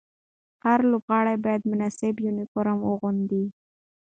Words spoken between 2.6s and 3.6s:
واغوندي.